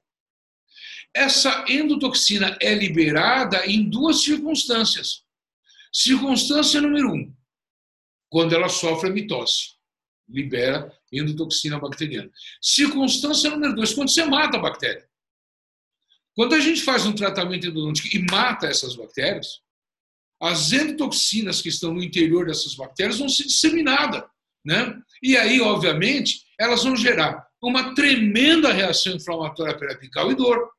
Essa 1.14 1.64
endotoxina 1.70 2.58
é 2.62 2.74
liberada 2.74 3.66
em 3.66 3.90
duas 3.90 4.22
circunstâncias. 4.22 5.24
Circunstância 5.94 6.82
número 6.82 7.14
um, 7.14 7.34
quando 8.30 8.54
ela 8.54 8.68
sofre 8.68 9.10
a 9.10 9.14
mitose, 9.14 9.76
libera 10.28 10.94
endotoxina 11.10 11.80
bacteriana. 11.80 12.30
Circunstância 12.62 13.50
número 13.50 13.74
dois, 13.74 13.94
quando 13.94 14.12
você 14.12 14.26
mata 14.26 14.58
a 14.58 14.62
bactéria. 14.62 15.08
Quando 16.34 16.54
a 16.54 16.60
gente 16.60 16.82
faz 16.82 17.06
um 17.06 17.16
tratamento 17.16 17.68
endodôntico 17.68 18.14
e 18.14 18.26
mata 18.30 18.68
essas 18.68 18.98
bactérias, 18.98 19.62
as 20.42 20.74
endotoxinas 20.74 21.62
que 21.62 21.70
estão 21.70 21.94
no 21.94 22.04
interior 22.04 22.46
dessas 22.46 22.76
bactérias 22.76 23.20
vão 23.20 23.30
ser 23.30 23.44
disseminadas. 23.44 24.22
Né? 24.66 25.02
E 25.24 25.38
aí, 25.38 25.62
obviamente, 25.62 26.44
elas 26.60 26.84
vão 26.84 26.98
gerar 26.98 27.45
uma 27.62 27.94
tremenda 27.96 28.72
reação 28.72 29.14
inflamatória 29.14 29.78
periapical 29.78 30.32
e 30.32 30.36
dor. 30.36 30.70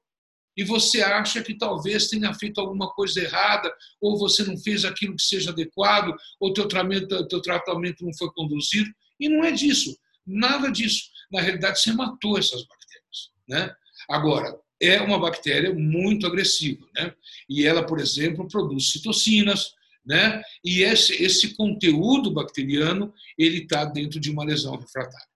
E 0.56 0.64
você 0.64 1.02
acha 1.02 1.42
que 1.42 1.54
talvez 1.54 2.08
tenha 2.08 2.32
feito 2.32 2.60
alguma 2.60 2.90
coisa 2.90 3.20
errada, 3.20 3.70
ou 4.00 4.18
você 4.18 4.42
não 4.44 4.56
fez 4.56 4.84
aquilo 4.84 5.14
que 5.14 5.22
seja 5.22 5.50
adequado, 5.50 6.14
ou 6.40 6.52
teu 6.52 6.66
tratamento, 6.66 7.28
teu 7.28 7.42
tratamento 7.42 8.04
não 8.04 8.14
foi 8.14 8.30
conduzido. 8.32 8.90
E 9.20 9.28
não 9.28 9.44
é 9.44 9.52
disso, 9.52 9.96
nada 10.26 10.70
disso. 10.70 11.10
Na 11.30 11.40
realidade, 11.40 11.80
você 11.80 11.92
matou 11.92 12.38
essas 12.38 12.64
bactérias. 12.66 13.30
Né? 13.46 13.74
Agora, 14.08 14.58
é 14.80 15.00
uma 15.00 15.18
bactéria 15.18 15.74
muito 15.74 16.26
agressiva. 16.26 16.86
Né? 16.96 17.12
E 17.48 17.66
ela, 17.66 17.84
por 17.84 17.98
exemplo, 17.98 18.48
produz 18.48 18.92
citocinas, 18.92 19.74
né? 20.06 20.40
E 20.64 20.82
esse, 20.82 21.20
esse 21.20 21.56
conteúdo 21.56 22.30
bacteriano 22.30 23.12
ele 23.36 23.64
está 23.64 23.84
dentro 23.84 24.20
de 24.20 24.30
uma 24.30 24.44
lesão 24.44 24.76
refratária. 24.76 25.26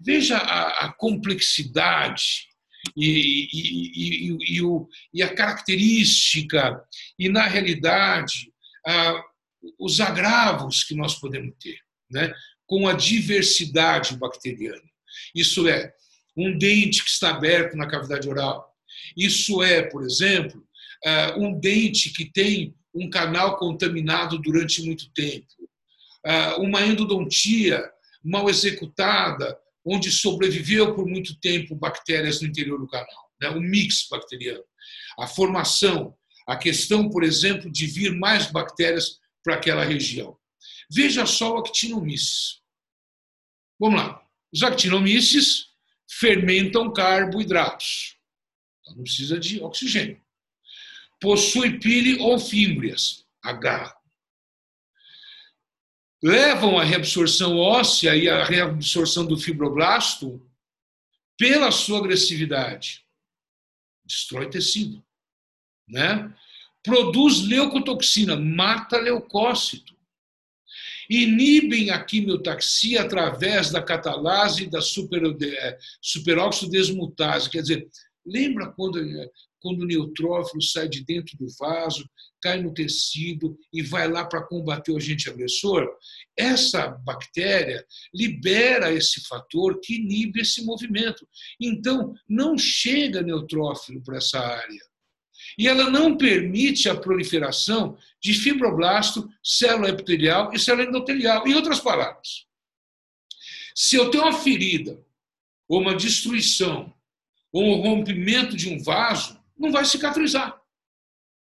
Veja 0.00 0.36
a, 0.38 0.86
a 0.86 0.92
complexidade 0.92 2.48
e, 2.96 3.48
e, 3.52 4.32
e, 4.32 4.56
e, 4.56 4.62
o, 4.62 4.88
e 5.12 5.22
a 5.22 5.34
característica 5.34 6.82
e 7.18 7.28
na 7.28 7.46
realidade 7.46 8.52
a, 8.86 9.22
os 9.78 10.00
agravos 10.00 10.84
que 10.84 10.94
nós 10.94 11.14
podemos 11.18 11.54
ter, 11.60 11.78
né? 12.10 12.32
Com 12.66 12.86
a 12.86 12.92
diversidade 12.92 14.16
bacteriana. 14.16 14.82
Isso 15.34 15.68
é 15.68 15.92
um 16.36 16.56
dente 16.56 17.02
que 17.02 17.10
está 17.10 17.30
aberto 17.30 17.76
na 17.76 17.88
cavidade 17.88 18.28
oral. 18.28 18.72
Isso 19.16 19.62
é, 19.62 19.82
por 19.82 20.04
exemplo, 20.04 20.64
um 21.36 21.58
dente 21.58 22.10
que 22.10 22.24
tem 22.30 22.74
um 22.94 23.08
canal 23.10 23.56
contaminado 23.56 24.38
durante 24.38 24.82
muito 24.82 25.10
tempo, 25.12 25.46
uma 26.58 26.84
endodontia 26.84 27.82
mal 28.24 28.48
executada, 28.48 29.58
onde 29.84 30.10
sobreviveu 30.10 30.94
por 30.94 31.06
muito 31.06 31.38
tempo 31.40 31.74
bactérias 31.74 32.40
no 32.40 32.48
interior 32.48 32.78
do 32.78 32.88
canal, 32.88 33.30
né? 33.40 33.50
um 33.50 33.60
mix 33.60 34.06
bacteriano. 34.10 34.64
A 35.18 35.26
formação, 35.26 36.16
a 36.46 36.56
questão, 36.56 37.08
por 37.08 37.24
exemplo, 37.24 37.70
de 37.70 37.86
vir 37.86 38.12
mais 38.12 38.50
bactérias 38.50 39.18
para 39.42 39.54
aquela 39.54 39.84
região. 39.84 40.36
Veja 40.90 41.26
só 41.26 41.54
o 41.54 41.58
actinomyces. 41.58 42.60
Vamos 43.78 44.00
lá. 44.00 44.22
Os 44.52 44.62
actinomyces 44.62 45.66
fermentam 46.10 46.92
carboidratos. 46.92 48.16
Então 48.80 48.96
não 48.96 49.04
precisa 49.04 49.38
de 49.38 49.62
oxigênio 49.62 50.20
possui 51.20 51.78
pile 51.78 52.20
ou 52.20 52.38
fímbrias, 52.38 53.24
H. 53.42 53.96
levam 56.22 56.78
à 56.78 56.84
reabsorção 56.84 57.56
óssea 57.56 58.16
e 58.16 58.28
à 58.28 58.44
reabsorção 58.44 59.24
do 59.24 59.36
fibroblasto 59.36 60.42
pela 61.36 61.70
sua 61.70 61.98
agressividade. 61.98 63.04
Destrói 64.04 64.50
tecido. 64.50 65.04
Né? 65.88 66.34
Produz 66.82 67.40
leucotoxina, 67.46 68.36
mata 68.36 68.98
leucócito. 68.98 69.96
Inibem 71.08 71.90
a 71.90 72.04
quimiotaxia 72.04 73.02
através 73.02 73.70
da 73.70 73.82
catalase 73.82 74.64
e 74.64 74.70
da 74.70 74.80
é, 74.80 75.78
superóxido 76.02 76.70
desmutase. 76.70 77.48
Quer 77.48 77.62
dizer, 77.62 77.88
lembra 78.26 78.70
quando 78.72 78.98
quando 79.60 79.82
o 79.82 79.86
neutrófilo 79.86 80.62
sai 80.62 80.88
de 80.88 81.04
dentro 81.04 81.36
do 81.36 81.46
vaso, 81.58 82.08
cai 82.40 82.62
no 82.62 82.72
tecido 82.72 83.58
e 83.72 83.82
vai 83.82 84.08
lá 84.08 84.24
para 84.24 84.46
combater 84.46 84.92
o 84.92 84.96
agente 84.96 85.28
agressor, 85.28 85.88
essa 86.36 86.88
bactéria 86.88 87.84
libera 88.14 88.92
esse 88.92 89.26
fator 89.26 89.80
que 89.80 89.96
inibe 89.96 90.40
esse 90.40 90.64
movimento. 90.64 91.26
Então, 91.60 92.14
não 92.28 92.56
chega 92.56 93.22
neutrófilo 93.22 94.02
para 94.02 94.18
essa 94.18 94.38
área. 94.38 94.88
E 95.56 95.66
ela 95.66 95.90
não 95.90 96.16
permite 96.16 96.88
a 96.88 96.94
proliferação 96.94 97.96
de 98.22 98.34
fibroblasto, 98.34 99.28
célula 99.42 99.90
epitelial 99.90 100.52
e 100.52 100.58
célula 100.58 100.88
endotelial. 100.88 101.46
Em 101.46 101.54
outras 101.54 101.80
palavras, 101.80 102.46
se 103.74 103.96
eu 103.96 104.10
tenho 104.10 104.24
uma 104.24 104.32
ferida, 104.32 105.00
ou 105.68 105.80
uma 105.80 105.94
destruição, 105.94 106.92
ou 107.52 107.64
um 107.64 107.80
rompimento 107.80 108.56
de 108.56 108.68
um 108.68 108.82
vaso, 108.82 109.37
não 109.58 109.70
vai 109.70 109.84
cicatrizar. 109.84 110.56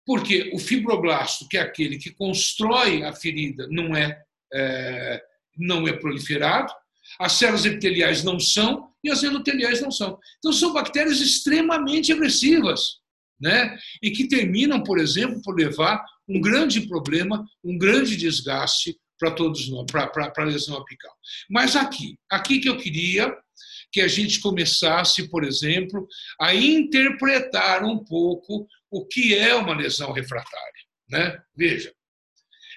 Porque 0.04 0.50
o 0.52 0.58
fibroblasto, 0.58 1.48
que 1.48 1.56
é 1.56 1.60
aquele 1.60 1.96
que 1.96 2.10
constrói 2.10 3.04
a 3.04 3.12
ferida, 3.12 3.68
não 3.70 3.96
é, 3.96 4.20
é 4.52 5.22
não 5.56 5.86
é 5.86 5.92
proliferado, 5.92 6.72
as 7.18 7.32
células 7.32 7.64
epiteliais 7.64 8.24
não 8.24 8.38
são 8.38 8.90
e 9.04 9.10
as 9.10 9.22
endoteliais 9.22 9.80
não 9.80 9.90
são. 9.90 10.18
Então, 10.38 10.52
são 10.52 10.72
bactérias 10.72 11.20
extremamente 11.20 12.12
agressivas, 12.12 12.98
né? 13.40 13.76
e 14.02 14.10
que 14.10 14.28
terminam, 14.28 14.82
por 14.82 14.98
exemplo, 14.98 15.40
por 15.42 15.56
levar 15.56 16.02
um 16.28 16.40
grande 16.40 16.82
problema, 16.82 17.44
um 17.64 17.76
grande 17.76 18.16
desgaste 18.16 18.96
para 19.22 19.30
todos 19.30 19.70
nós, 19.70 19.86
para 19.86 20.32
a 20.36 20.44
lesão 20.44 20.76
apical. 20.76 21.16
Mas 21.48 21.76
aqui, 21.76 22.18
aqui 22.28 22.58
que 22.58 22.68
eu 22.68 22.76
queria 22.76 23.32
que 23.92 24.00
a 24.00 24.08
gente 24.08 24.40
começasse, 24.40 25.28
por 25.28 25.44
exemplo, 25.44 26.08
a 26.40 26.52
interpretar 26.52 27.84
um 27.84 28.02
pouco 28.02 28.66
o 28.90 29.06
que 29.06 29.32
é 29.32 29.54
uma 29.54 29.76
lesão 29.76 30.10
refratária. 30.10 30.82
Né? 31.08 31.40
Veja, 31.54 31.94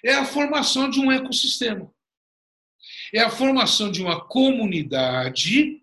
é 0.04 0.14
a 0.14 0.26
formação 0.26 0.88
de 0.88 1.00
um 1.00 1.12
ecossistema. 1.12 1.92
É 3.12 3.22
a 3.22 3.30
formação 3.32 3.90
de 3.90 4.04
uma 4.04 4.24
comunidade 4.28 5.82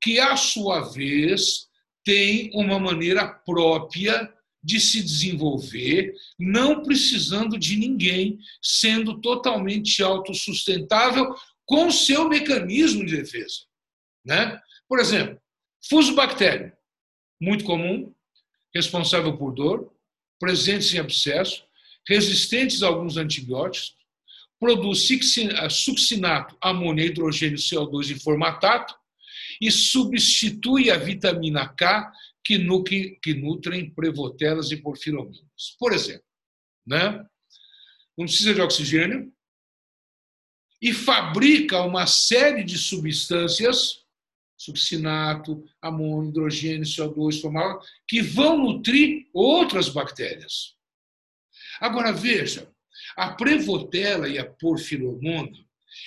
que, 0.00 0.18
à 0.18 0.38
sua 0.38 0.90
vez, 0.90 1.66
tem 2.02 2.50
uma 2.54 2.78
maneira 2.78 3.28
própria 3.28 4.32
de 4.62 4.78
se 4.78 5.02
desenvolver, 5.02 6.14
não 6.38 6.82
precisando 6.82 7.58
de 7.58 7.76
ninguém, 7.76 8.38
sendo 8.62 9.20
totalmente 9.20 10.02
autossustentável 10.02 11.34
com 11.66 11.90
seu 11.90 12.28
mecanismo 12.28 13.04
de 13.04 13.16
defesa. 13.16 13.62
Né? 14.24 14.60
Por 14.88 15.00
exemplo, 15.00 15.40
fusobactéria, 15.88 16.76
muito 17.40 17.64
comum, 17.64 18.14
responsável 18.74 19.36
por 19.36 19.52
dor, 19.52 19.92
presentes 20.38 20.94
em 20.94 20.98
abscesso, 20.98 21.64
resistentes 22.08 22.82
a 22.82 22.88
alguns 22.88 23.16
antibióticos, 23.16 23.96
produz 24.58 25.08
succinato, 25.70 26.56
amônia, 26.60 27.04
hidrogênio, 27.04 27.58
CO2 27.58 28.10
e 28.10 28.20
formatato 28.20 28.94
e 29.60 29.70
substitui 29.70 30.90
a 30.90 30.96
vitamina 30.96 31.68
K 31.68 32.12
que, 32.44 32.58
nutre, 32.58 33.18
que 33.22 33.34
nutrem 33.34 33.90
prevotelas 33.90 34.70
e 34.70 34.76
porfirominas. 34.76 35.76
Por 35.78 35.92
exemplo, 35.92 36.24
né? 36.86 37.24
não 38.16 38.26
precisa 38.26 38.54
de 38.54 38.60
oxigênio 38.60 39.32
e 40.80 40.92
fabrica 40.92 41.82
uma 41.82 42.06
série 42.06 42.64
de 42.64 42.76
substâncias 42.76 44.02
succinato, 44.62 45.64
amônio, 45.80 46.30
hidrogênio, 46.30 46.84
CO2, 46.84 47.40
formaldeído, 47.40 47.84
que 48.06 48.22
vão 48.22 48.58
nutrir 48.58 49.26
outras 49.32 49.88
bactérias. 49.88 50.76
Agora, 51.80 52.12
veja, 52.12 52.70
a 53.16 53.32
prevotela 53.32 54.28
e 54.28 54.38
a 54.38 54.48
porfiromona, 54.48 55.58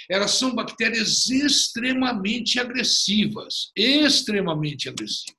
elas 0.09 0.31
são 0.31 0.55
bactérias 0.55 1.29
extremamente 1.29 2.59
agressivas, 2.59 3.71
extremamente 3.75 4.87
agressivas, 4.87 5.34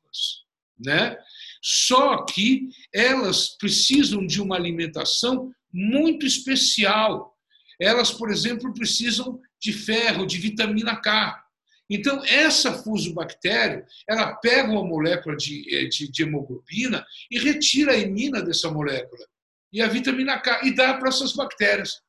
né? 0.78 1.16
Só 1.62 2.24
que 2.24 2.68
elas 2.92 3.56
precisam 3.56 4.26
de 4.26 4.40
uma 4.40 4.56
alimentação 4.56 5.50
muito 5.72 6.26
especial. 6.26 7.34
Elas, 7.80 8.10
por 8.10 8.30
exemplo, 8.30 8.72
precisam 8.72 9.40
de 9.60 9.72
ferro, 9.72 10.26
de 10.26 10.38
vitamina 10.38 10.96
K. 10.96 11.42
Então, 11.88 12.24
essa 12.24 12.72
fusobactéria, 12.82 13.86
ela 14.08 14.34
pega 14.36 14.70
uma 14.70 14.84
molécula 14.84 15.36
de, 15.36 15.64
eh, 15.72 15.86
de, 15.86 16.10
de 16.10 16.22
hemoglobina 16.22 17.06
e 17.30 17.38
retira 17.38 17.92
a 17.92 17.96
imina 17.96 18.42
dessa 18.42 18.70
molécula 18.70 19.24
e 19.72 19.80
a 19.80 19.88
vitamina 19.88 20.40
K 20.40 20.62
e 20.64 20.74
dá 20.74 20.94
para 20.94 21.08
essas 21.08 21.32
bactérias. 21.32 22.00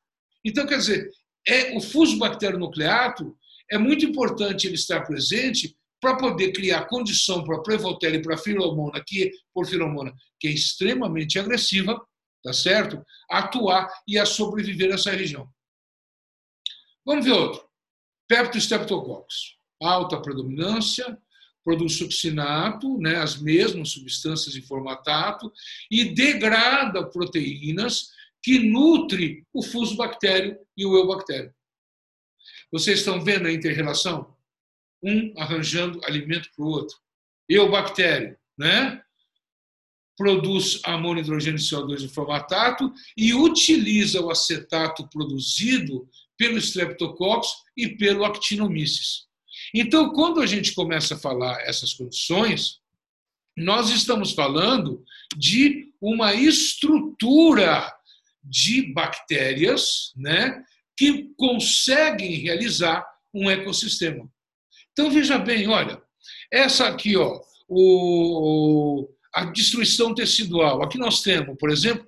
Então, 0.44 0.66
quer 0.66 0.78
dizer, 0.78 1.10
é, 1.46 1.76
o 1.76 1.80
fusobacterionucleato 1.80 3.36
é 3.70 3.78
muito 3.78 4.04
importante 4.04 4.66
ele 4.66 4.74
estar 4.74 5.02
presente 5.02 5.76
para 6.00 6.16
poder 6.16 6.52
criar 6.52 6.86
condição 6.86 7.44
para 7.44 7.56
a 7.56 7.62
prevotela 7.62 8.16
e 8.16 8.22
para 8.22 8.34
a 8.34 8.38
filomona, 8.38 9.02
que, 9.06 9.30
por 9.52 9.66
filomona, 9.66 10.14
que 10.38 10.48
é 10.48 10.52
extremamente 10.52 11.38
agressiva, 11.38 12.00
tá 12.42 12.52
certo? 12.52 13.04
atuar 13.28 13.88
e 14.06 14.18
a 14.18 14.24
sobreviver 14.24 14.88
nessa 14.88 15.10
região. 15.10 15.48
Vamos 17.04 17.24
ver 17.24 17.32
outro. 17.32 17.68
Peptostreptococcus 18.28 19.58
alta 19.80 20.20
predominância, 20.20 21.18
produz 21.64 21.96
succinato, 21.96 22.98
né, 22.98 23.16
as 23.16 23.40
mesmas 23.40 23.90
substâncias 23.90 24.56
em 24.56 24.62
formatato, 24.62 25.52
e 25.90 26.14
degrada 26.14 27.06
proteínas 27.06 28.10
que 28.42 28.58
nutre 28.58 29.46
o 29.52 29.62
fusobactério 29.62 30.58
e 30.76 30.86
o 30.86 30.96
eubactério. 30.96 31.52
Vocês 32.72 33.00
estão 33.00 33.22
vendo 33.22 33.46
a 33.46 33.52
inter-relação? 33.52 34.36
Um 35.02 35.32
arranjando 35.36 36.00
alimento 36.04 36.48
para 36.54 36.64
o 36.64 36.68
outro. 36.68 36.96
Eubactério, 37.48 38.36
né? 38.58 39.00
Produz 40.16 40.80
amônio, 40.84 41.22
hidrogênio 41.22 41.58
e 41.58 41.62
CO2 41.62 42.02
em 42.02 42.08
formatato 42.08 42.92
e 43.16 43.32
utiliza 43.32 44.20
o 44.20 44.30
acetato 44.30 45.08
produzido 45.08 46.08
pelo 46.36 46.58
Streptococcus 46.58 47.48
e 47.76 47.88
pelo 47.96 48.24
Actinomyces. 48.24 49.28
Então, 49.74 50.12
quando 50.12 50.40
a 50.40 50.46
gente 50.46 50.74
começa 50.74 51.14
a 51.14 51.18
falar 51.18 51.60
essas 51.62 51.92
condições, 51.92 52.80
nós 53.56 53.90
estamos 53.90 54.32
falando 54.32 55.04
de 55.36 55.92
uma 56.00 56.32
estrutura 56.34 57.92
de 58.42 58.92
bactérias 58.92 60.12
né, 60.16 60.62
que 60.96 61.30
conseguem 61.36 62.36
realizar 62.36 63.04
um 63.34 63.50
ecossistema. 63.50 64.30
Então, 64.98 65.12
veja 65.12 65.38
bem, 65.38 65.68
olha, 65.68 66.02
essa 66.52 66.88
aqui, 66.88 67.16
ó, 67.16 67.40
o, 67.68 69.08
a 69.32 69.44
destruição 69.44 70.12
tecidual. 70.12 70.82
Aqui 70.82 70.98
nós 70.98 71.22
temos, 71.22 71.56
por 71.56 71.70
exemplo, 71.70 72.04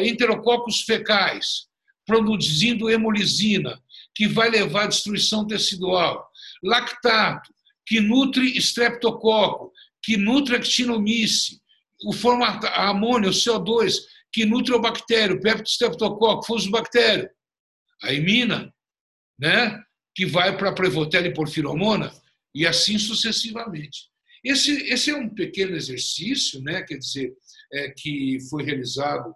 enterococos 0.00 0.82
fecais, 0.82 1.66
produzindo 2.06 2.88
hemolisina, 2.88 3.76
que 4.14 4.28
vai 4.28 4.48
levar 4.48 4.84
à 4.84 4.86
destruição 4.86 5.44
tecidual. 5.44 6.30
Lactato, 6.62 7.52
que 7.84 7.98
nutre 8.00 8.56
streptococo, 8.58 9.72
que 10.00 10.16
nutre 10.16 10.54
actinomice, 10.54 11.60
o 12.06 12.12
formato, 12.12 12.68
amônia, 12.68 13.30
o 13.30 13.32
CO2, 13.32 13.96
que 14.32 14.44
nutre 14.44 14.72
o 14.72 14.80
bactério, 14.80 15.40
peptostreptococo, 15.40 16.46
fusobactério, 16.46 17.28
a 18.00 18.12
imina, 18.12 18.72
né, 19.36 19.76
que 20.14 20.26
vai 20.26 20.56
para 20.56 20.70
a 20.70 20.74
prevotela 20.74 21.26
e 21.26 21.34
porfiromona, 21.34 22.12
e 22.54 22.66
assim 22.66 22.98
sucessivamente. 22.98 24.10
Esse, 24.42 24.72
esse 24.90 25.10
é 25.10 25.16
um 25.16 25.28
pequeno 25.28 25.76
exercício, 25.76 26.62
né, 26.62 26.82
quer 26.82 26.96
dizer, 26.96 27.36
é, 27.72 27.90
que 27.90 28.38
foi 28.48 28.64
realizado 28.64 29.34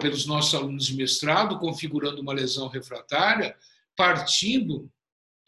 pelos 0.00 0.26
nossos 0.26 0.54
alunos 0.54 0.86
de 0.86 0.96
mestrado, 0.96 1.58
configurando 1.58 2.20
uma 2.22 2.32
lesão 2.32 2.68
refratária, 2.68 3.54
partindo 3.94 4.90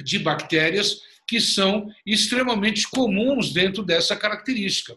de 0.02 0.18
bactérias 0.18 1.00
que 1.26 1.40
são 1.40 1.90
extremamente 2.04 2.88
comuns 2.88 3.52
dentro 3.52 3.82
dessa 3.82 4.14
característica. 4.14 4.96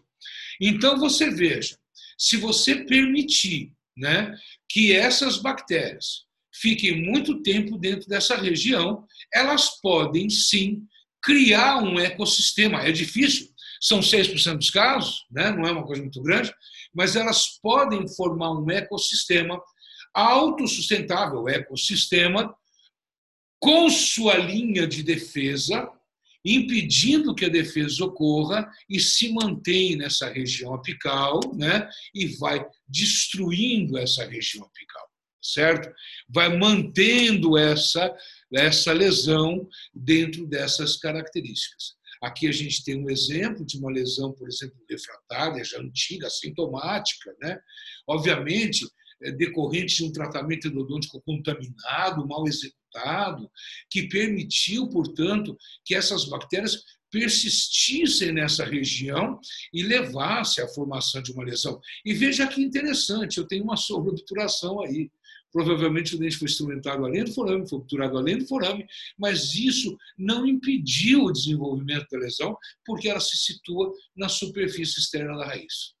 Então, 0.60 0.98
você 0.98 1.30
veja, 1.30 1.78
se 2.18 2.36
você 2.36 2.84
permitir 2.84 3.72
né, 3.96 4.38
que 4.68 4.92
essas 4.92 5.38
bactérias 5.38 6.26
fiquem 6.60 7.02
muito 7.02 7.42
tempo 7.42 7.78
dentro 7.78 8.08
dessa 8.08 8.36
região, 8.36 9.06
elas 9.32 9.80
podem 9.80 10.28
sim 10.28 10.82
criar 11.22 11.82
um 11.82 11.98
ecossistema. 11.98 12.82
É 12.82 12.92
difícil, 12.92 13.48
são 13.80 14.00
6% 14.00 14.56
dos 14.56 14.70
casos, 14.70 15.26
né? 15.30 15.50
não 15.50 15.66
é 15.66 15.72
uma 15.72 15.86
coisa 15.86 16.02
muito 16.02 16.22
grande, 16.22 16.52
mas 16.94 17.16
elas 17.16 17.58
podem 17.62 18.06
formar 18.08 18.52
um 18.52 18.70
ecossistema 18.70 19.60
autossustentável, 20.14 21.48
ecossistema 21.48 22.54
com 23.60 23.88
sua 23.90 24.36
linha 24.36 24.86
de 24.86 25.02
defesa, 25.02 25.88
impedindo 26.44 27.34
que 27.34 27.44
a 27.44 27.50
defesa 27.50 28.04
ocorra 28.04 28.68
e 28.88 28.98
se 28.98 29.32
mantém 29.32 29.96
nessa 29.96 30.30
região 30.30 30.74
apical, 30.74 31.38
né? 31.54 31.88
E 32.14 32.26
vai 32.38 32.64
destruindo 32.88 33.98
essa 33.98 34.26
região 34.26 34.64
apical, 34.64 35.09
certo? 35.42 35.92
Vai 36.28 36.56
mantendo 36.56 37.56
essa 37.56 38.14
essa 38.52 38.92
lesão 38.92 39.68
dentro 39.94 40.46
dessas 40.46 40.96
características. 40.96 41.94
Aqui 42.20 42.48
a 42.48 42.52
gente 42.52 42.84
tem 42.84 43.02
um 43.02 43.08
exemplo 43.08 43.64
de 43.64 43.78
uma 43.78 43.90
lesão, 43.90 44.32
por 44.32 44.46
exemplo, 44.48 44.76
refratária, 44.90 45.64
já 45.64 45.78
antiga, 45.78 46.28
sintomática, 46.28 47.34
né? 47.40 47.58
Obviamente, 48.06 48.86
é 49.22 49.30
decorrente 49.32 49.96
de 49.96 50.04
um 50.04 50.12
tratamento 50.12 50.68
endodôntico 50.68 51.22
contaminado, 51.22 52.26
mal 52.26 52.46
executado, 52.46 53.50
que 53.90 54.08
permitiu, 54.08 54.88
portanto, 54.88 55.56
que 55.84 55.94
essas 55.94 56.24
bactérias 56.26 56.82
persistissem 57.10 58.32
nessa 58.32 58.64
região 58.64 59.38
e 59.72 59.82
levasse 59.82 60.60
à 60.60 60.68
formação 60.68 61.22
de 61.22 61.32
uma 61.32 61.44
lesão. 61.44 61.80
E 62.04 62.14
veja 62.14 62.46
que 62.46 62.62
interessante, 62.62 63.38
eu 63.38 63.46
tenho 63.46 63.64
uma 63.64 63.76
sobreobturação 63.76 64.80
aí. 64.80 65.10
Provavelmente 65.52 66.14
o 66.14 66.18
dente 66.18 66.36
foi 66.36 66.46
instrumentado 66.46 67.04
além 67.04 67.24
do 67.24 67.32
forame, 67.32 67.68
foi 67.68 67.78
obturado 67.78 68.16
além 68.16 68.38
do 68.38 68.46
forame, 68.46 68.86
mas 69.18 69.54
isso 69.54 69.96
não 70.16 70.46
impediu 70.46 71.24
o 71.24 71.32
desenvolvimento 71.32 72.06
da 72.10 72.18
lesão, 72.18 72.56
porque 72.86 73.08
ela 73.08 73.18
se 73.18 73.36
situa 73.36 73.92
na 74.16 74.28
superfície 74.28 75.00
externa 75.00 75.36
da 75.36 75.46
raiz. 75.46 75.94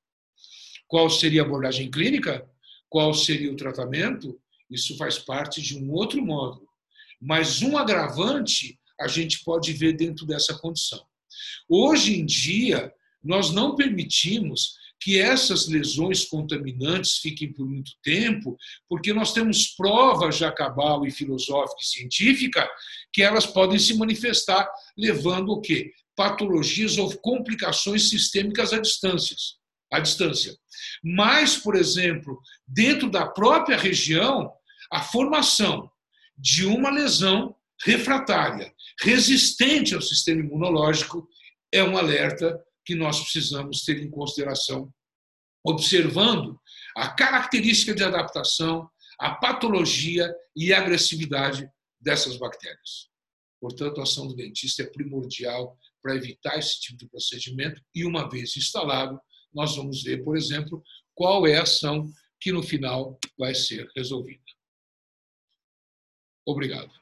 Qual 0.86 1.10
seria 1.10 1.42
a 1.42 1.44
abordagem 1.44 1.90
clínica? 1.90 2.48
Qual 2.88 3.12
seria 3.12 3.52
o 3.52 3.56
tratamento? 3.56 4.40
Isso 4.70 4.96
faz 4.96 5.18
parte 5.18 5.60
de 5.60 5.76
um 5.76 5.90
outro 5.92 6.24
módulo. 6.24 6.68
Mas 7.20 7.60
um 7.60 7.76
agravante 7.76 8.79
a 9.00 9.08
gente 9.08 9.42
pode 9.44 9.72
ver 9.72 9.94
dentro 9.94 10.26
dessa 10.26 10.54
condição. 10.58 11.04
Hoje 11.68 12.18
em 12.18 12.26
dia, 12.26 12.92
nós 13.22 13.50
não 13.50 13.74
permitimos 13.74 14.78
que 15.00 15.18
essas 15.18 15.66
lesões 15.66 16.26
contaminantes 16.26 17.16
fiquem 17.18 17.50
por 17.52 17.66
muito 17.66 17.92
tempo, 18.02 18.56
porque 18.86 19.14
nós 19.14 19.32
temos 19.32 19.68
provas 19.68 20.36
já 20.36 20.52
cabal 20.52 21.06
e 21.06 21.10
filosófica 21.10 21.80
e 21.80 21.86
científica 21.86 22.68
que 23.12 23.22
elas 23.22 23.46
podem 23.46 23.78
se 23.78 23.94
manifestar 23.94 24.68
levando 24.96 25.50
o 25.52 25.60
quê? 25.60 25.90
Patologias 26.14 26.98
ou 26.98 27.16
complicações 27.18 28.10
sistêmicas 28.10 28.74
à 28.74 28.78
distância. 28.78 29.34
À 29.90 30.00
distância. 30.00 30.54
Mas, 31.02 31.56
por 31.56 31.74
exemplo, 31.74 32.38
dentro 32.68 33.10
da 33.10 33.26
própria 33.26 33.78
região, 33.78 34.52
a 34.92 35.02
formação 35.02 35.90
de 36.36 36.66
uma 36.66 36.90
lesão 36.90 37.56
refratária, 37.84 38.74
resistente 39.00 39.94
ao 39.94 40.02
sistema 40.02 40.40
imunológico, 40.40 41.28
é 41.72 41.82
um 41.82 41.96
alerta 41.96 42.58
que 42.84 42.94
nós 42.94 43.20
precisamos 43.20 43.82
ter 43.82 44.02
em 44.02 44.10
consideração, 44.10 44.92
observando 45.64 46.58
a 46.96 47.08
característica 47.08 47.94
de 47.94 48.02
adaptação, 48.02 48.90
a 49.18 49.34
patologia 49.34 50.34
e 50.56 50.72
a 50.72 50.78
agressividade 50.78 51.68
dessas 52.00 52.36
bactérias. 52.36 53.08
Portanto, 53.60 54.00
a 54.00 54.04
ação 54.04 54.26
do 54.26 54.34
dentista 54.34 54.82
é 54.82 54.86
primordial 54.86 55.76
para 56.02 56.16
evitar 56.16 56.58
esse 56.58 56.80
tipo 56.80 56.98
de 56.98 57.08
procedimento 57.08 57.80
e, 57.94 58.04
uma 58.04 58.28
vez 58.28 58.56
instalado, 58.56 59.20
nós 59.52 59.76
vamos 59.76 60.02
ver, 60.02 60.24
por 60.24 60.36
exemplo, 60.36 60.82
qual 61.14 61.46
é 61.46 61.58
a 61.58 61.62
ação 61.62 62.10
que 62.40 62.50
no 62.50 62.62
final 62.62 63.18
vai 63.38 63.54
ser 63.54 63.86
resolvida. 63.94 64.42
Obrigado. 66.46 66.99